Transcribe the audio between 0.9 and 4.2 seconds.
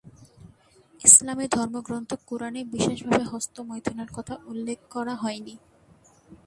ইসলামী ধর্মগ্রন্থ কুরআনে বিশেষভাবে হস্তমৈথুনের